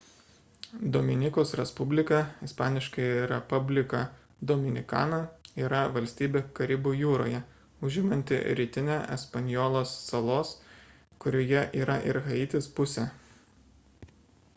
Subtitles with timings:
[0.93, 2.61] dominikos respublika isp.
[3.33, 3.99] república
[4.53, 5.19] dominicana
[5.65, 7.43] yra valstybė karibų jūroje
[7.91, 10.55] užimanti rytinę espanjolos salos
[11.25, 13.05] kurioje yra ir haitis pusę